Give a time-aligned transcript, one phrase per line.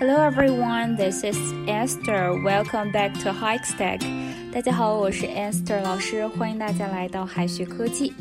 [0.00, 1.36] Hello everyone, this is
[1.66, 2.40] Esther.
[2.44, 4.00] Welcome back to Hike Stack.
[4.52, 8.12] 大家好，我是 Esther 老师，欢迎大家来到海学科技。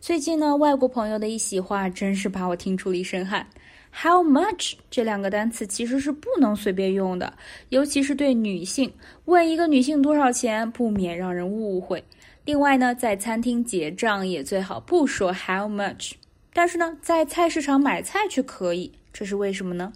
[0.00, 3.46] 最近呢，外国朋友的一席话真是把我听出了一身汗。
[3.92, 7.34] How much 这两个单词其实是不能随便用的，
[7.68, 8.90] 尤其是对女性。
[9.26, 12.02] 问一个女性多少钱，不免让人误会。
[12.44, 16.12] 另外呢，在餐厅结账也最好不说 How much，
[16.52, 19.94] 但是呢，在菜市场买菜却可以，这是为什么呢？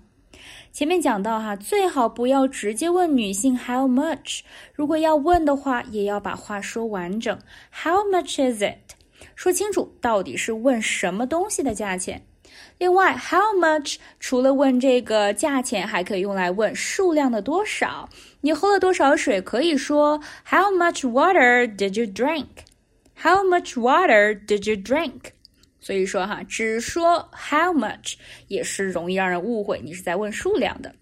[0.73, 4.41] 前面讲到哈，最好不要直接问女性 How much，
[4.73, 7.39] 如果要问的话，也要把话说完整。
[7.71, 8.95] How much is it？
[9.35, 12.23] 说清楚到底是问什么东西的价钱。
[12.79, 18.09] 另外，how much 除了问这个价钱，还可以用来问数量的多少。
[18.41, 19.41] 你喝了多少水？
[19.41, 25.33] 可以说 How much water did you drink？How much water did you drink？
[25.81, 28.15] 所以说哈，只说 how much
[28.47, 30.95] 也是容易让人误会你是在问数量的。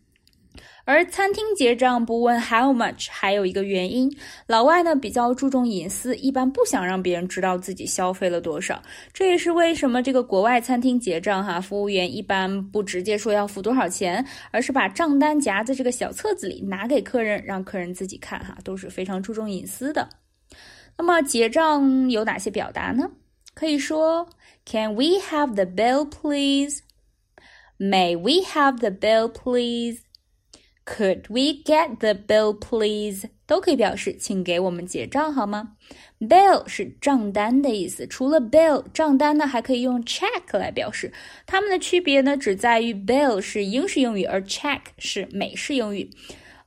[0.87, 4.09] 而餐厅结账不问 how much，还有一个原因，
[4.47, 8.81] 老外呢比较注重隐私，一般不想让别人知道自己消费了多少。
[9.13, 20.09] 这也是为什么这个国外餐厅结账哈，服务员一般不直接说要付多少钱，而是把账单夹在这个小册子里拿给客人，让客人自己看哈，都是非常注重隐私的。
[20.97, 23.11] 那么结账有哪些表达呢？
[23.55, 24.29] 可以说
[24.65, 26.79] Can we have the bill, please?
[27.79, 30.06] May we have the bill, please?
[30.87, 33.29] Could we get the bill, please？
[33.45, 35.73] 都可以表示，请给我们结账好吗
[36.21, 41.13] ？Bill 是账单的意思，除了 bill 账单呢，还可以用 check 来表示。
[41.45, 46.09] 它们的区别呢，只在于 bill 是英式英语，而 check 是美式英语。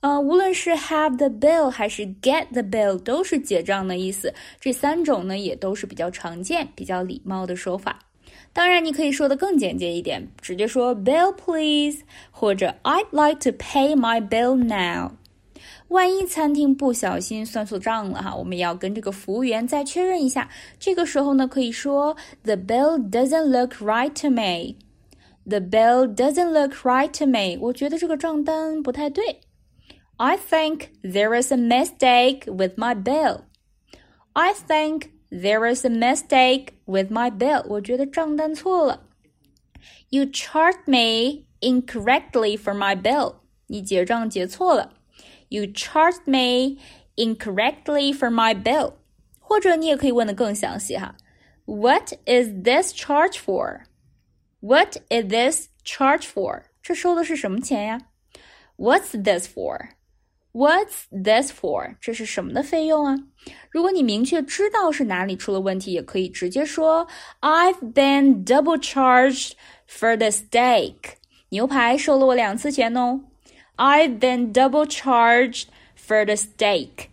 [0.01, 4.33] 呃，无论是 have the bill 还是 get the bill，都是结账的意思。
[4.59, 7.99] 这三种呢，也都是比较常见、比较礼貌的说法。
[8.52, 15.12] 当然，你可以说的更简洁一点，直接说 bill please，或者 I'd like to pay my bill now。
[15.88, 20.48] 万一餐厅不小心算错账了哈，我们要跟这个服务员再确认一下。
[20.78, 27.58] 这个时候呢，可以说 The bill doesn't look right to me。The bill doesn't look right to me。
[27.60, 29.40] 我觉得这个账单不太对。
[30.16, 37.30] I think there is a mistake with my bill。I think there is a mistake with my
[37.30, 37.64] bill.
[37.68, 39.08] 我觉得账单错了。
[40.10, 43.36] You charged me incorrectly for my bill.
[43.66, 44.92] 你结账结错了。
[45.48, 46.80] You charged me
[47.16, 48.94] incorrectly for my bill.
[49.40, 51.16] 或者你也可以问的更详细哈。
[51.66, 53.82] What is this charge for?
[54.60, 56.64] What is this charge for?
[56.82, 58.00] 这收的是什么钱呀？
[58.76, 59.90] What's this for?
[60.51, 61.95] What's this for？
[62.01, 63.15] 这是什么的费用啊？
[63.69, 67.07] 如果你明确知道是哪里出了问题，也可以直接说
[67.41, 69.51] I've been double charged
[69.87, 70.95] for the steak。
[71.49, 73.21] 牛排收了我两次钱哦。
[73.77, 75.65] I've been double charged
[75.95, 77.08] for the steak。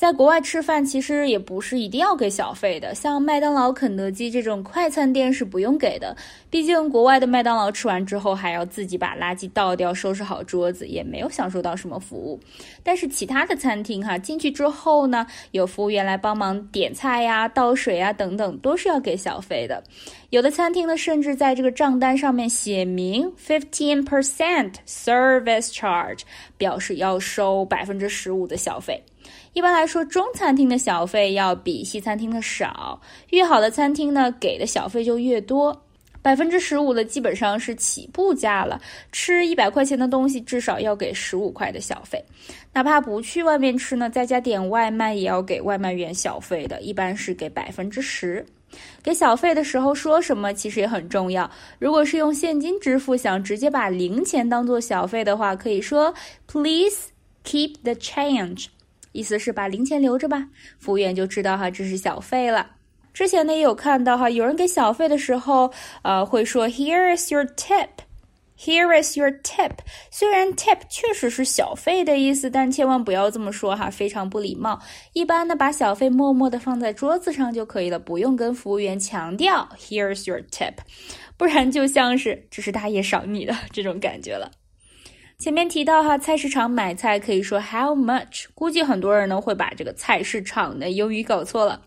[0.00, 6.16] 在国外吃饭其实也不是一定要给小费的，像麦当劳、肯德基这种快餐店是不用给的。
[6.48, 12.40] 毕竟国外的麦当劳吃完之后还要自己把垃圾倒掉、收拾好桌子，也没有享受到什么服务。
[12.82, 19.84] 但是其他的餐厅哈，进去之后呢，有服务员来帮忙点菜呀、倒水呀等等，都是要给小费的。
[20.30, 26.20] 有的餐厅呢，甚至在这个账单上面写明 fifteen percent service charge，
[26.56, 28.98] 表示要收百分之十五的小费。
[29.52, 33.00] 一般来说，中餐厅的小费要比西餐厅的少。
[33.30, 35.76] 越好的餐厅呢，给的小费就越多。
[36.22, 38.80] 百分之十五的基本上是起步价了。
[39.10, 42.22] 吃一百块钱的东西，至少要给十五块的小费。
[42.72, 48.44] 哪怕不去外面吃呢，在家点外卖也要给外卖员小费的，一般是给百分之十。
[49.02, 51.50] 给小费的时候说什么，其实也很重要。
[51.78, 56.14] 如果是用现金支付，想直接把零钱当做小费的话，可以说
[56.46, 57.08] Please
[57.44, 58.66] keep the change。
[59.12, 60.46] 意思是把零钱留着吧，
[60.78, 62.70] 服务员就知道哈这是小费了。
[63.12, 69.72] 之前呢也有看到哈，有人给小费的时候，呃会说 Here is your tip，Here is your tip。
[70.12, 74.80] 虽然 tip 确实是小费的意思，但千万不要这么说哈，非常不礼貌。
[75.12, 80.74] 一般呢把小费默默的放在桌子上就可以了，不用跟服务员强调 Here is your tip，
[81.36, 84.52] 不然就像是这是大爷赏你的这种感觉了。
[85.40, 91.80] 前面提到哈，菜市场买菜可以说 how much，估计很多人呢会把这个菜市场的英语搞错了。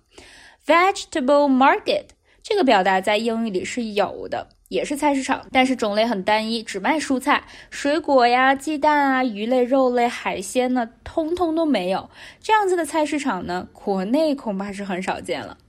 [0.65, 2.05] Vegetable market
[2.41, 12.09] 这个表达在英语里是有的，也是菜市场，但是种类很单一，只卖蔬菜、水果呀、鸡蛋啊、鱼类、肉类、海鲜呢，通通都没有。
[12.41, 15.59] 这样子的菜市场呢，国内恐怕是很少见了。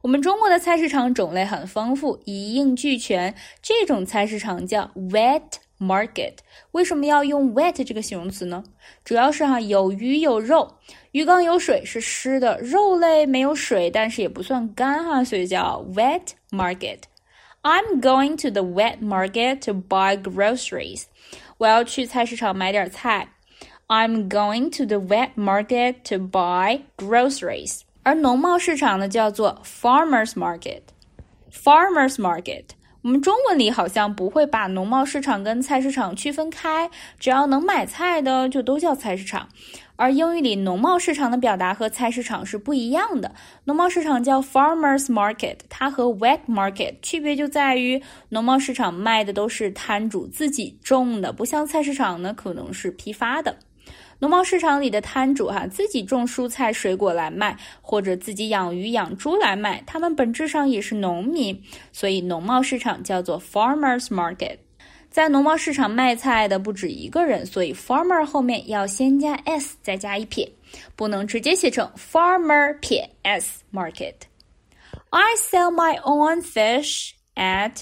[0.00, 3.34] 我们中国的菜市场种类很丰富，一应俱全。
[3.60, 5.42] 这种菜市场叫 wet
[5.79, 6.35] market。
[6.71, 8.63] 为什么要用 wet 这个形容词呢？
[9.03, 10.75] 主要是哈有鱼有肉，
[11.11, 21.05] 鱼缸有水是湿的，肉类没有水，但是也不算干哈，所以叫 wet market。I'm going to the wet market to buy groceries。
[21.57, 23.29] 我要去菜市场买点菜。
[23.87, 27.81] I'm going to the wet market to buy groceries。
[28.03, 32.65] 而农贸市场呢，叫做 farmers market。farmers market，
[33.02, 39.48] 我们中文里好像不会把农贸市场跟菜市场区分开，只要能买菜的就都叫菜市场。
[39.96, 43.34] 而英语里农贸市场的表达和菜市场是不一样的。
[43.64, 53.56] 农贸市场叫 farmers market，它和 wet market 区别就在于农贸市场卖的都是摊主自己种的，不像菜市场呢可能是批发的。
[54.18, 64.58] 农贸市场里的摊主哈，自己种蔬菜水果来卖，或者自己养鱼养猪来卖，他们本质上也是农民，所以农贸市场叫做 farmers market。
[65.10, 70.48] 在农贸市场卖菜的不止一个人，所以 farmer 后面要先加 s 再加一撇，
[70.94, 74.14] 不能直接写成 farmer 撇 s market。
[75.08, 77.78] I sell my own fish at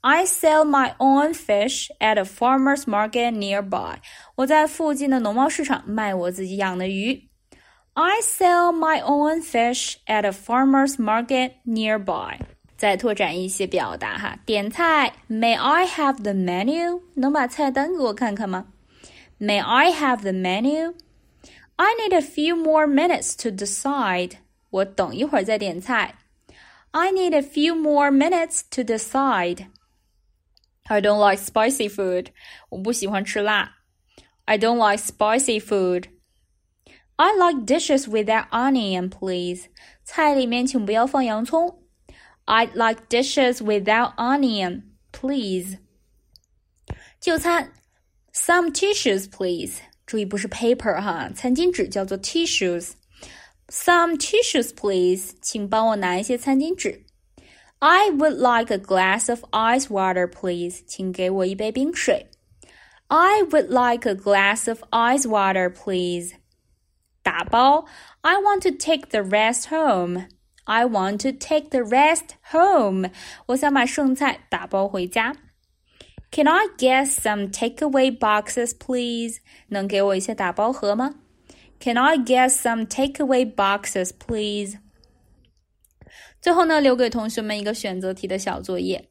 [0.00, 3.98] I sell my own fish at a farmer's market nearby.
[4.34, 7.28] 我在附近的农贸市场卖我自己养的鱼。
[7.94, 12.40] I sell my own fish at a farmer's market nearby.
[12.76, 17.02] 再拓展一些表达哈，点菜，May I have the menu？
[17.14, 18.66] 能把菜单给我看看吗？
[19.38, 20.94] May I have the menu?
[21.76, 24.32] I need a few more minutes to decide.
[24.70, 26.16] 我等一会儿再点菜。
[26.90, 29.66] I need a few more minutes to decide.
[30.86, 32.28] I don't like spicy food.
[32.70, 33.76] 我不喜欢吃辣。
[34.44, 36.08] I don't like spicy food.
[37.16, 39.66] I like dishes without onion, please.
[40.04, 41.84] 菜里面请不要放洋葱。
[42.46, 45.78] I'd like dishes without onion, please.
[47.20, 47.72] 就餐，
[48.34, 49.76] some tissues, please.
[50.04, 55.34] 注意不是 paper 哈，餐巾纸叫做 tissues。Some tissues, please.
[55.40, 57.05] 请帮我拿一些餐巾纸。
[57.80, 60.82] I would like a glass of ice water, please.
[60.86, 62.28] 请给我一杯冰水。
[63.08, 66.34] I would like a glass of ice water, please.
[67.22, 67.86] 打包，
[68.22, 70.28] I want to take the rest home.
[70.64, 73.10] I want to take the rest home.
[73.46, 75.34] 我想把剩菜打包回家。
[76.30, 79.38] Can I get some takeaway boxes, please?
[79.68, 81.16] 能给我一些打包盒吗？
[81.80, 84.78] Can I get some takeaway boxes, please?
[86.40, 89.08] 最后呢，留给同学们一个选择题的小作业。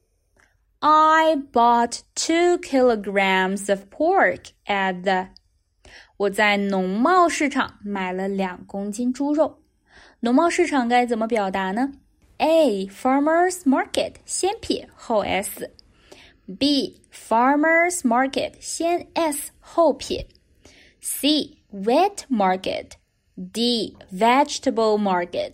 [0.80, 5.30] I bought two kilograms of pork at the。
[6.18, 9.60] 我在农贸市场买了两公斤猪肉。
[10.20, 11.92] 农贸市场该怎么表达呢？
[12.38, 12.88] A.
[12.88, 17.02] Farmers market 先撇后 s。B.
[17.12, 20.28] Farmers market 先 s 后撇。
[21.00, 21.58] C.
[21.72, 23.96] Wet market。D.
[24.12, 25.54] Vegetable market。